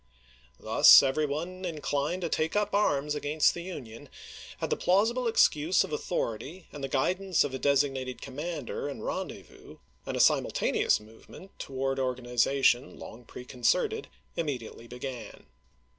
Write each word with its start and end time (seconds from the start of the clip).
Thus 0.59 1.03
every 1.03 1.27
one 1.27 1.63
inclined 1.63 2.23
to 2.23 2.27
take 2.29 2.55
up 2.55 2.73
arms 2.73 3.13
against 3.13 3.53
the 3.53 3.61
Union 3.61 4.09
had 4.57 4.71
the 4.71 4.75
plausible 4.75 5.27
excuse 5.27 5.83
of 5.83 5.93
authority 5.93 6.65
and 6.71 6.83
the 6.83 6.87
guidance 6.87 7.43
of 7.43 7.53
a 7.53 7.59
designated 7.59 8.19
commander 8.19 8.87
and 8.87 9.05
ren 9.05 9.27
dezvous, 9.29 9.77
and 10.07 10.17
a 10.17 10.19
simultaneous 10.19 10.99
movement 10.99 11.51
toward 11.59 11.99
organization 11.99 12.97
long 12.97 13.25
preconcerted 13.25 14.07
immediately 14.35 14.87
began. 14.87 15.45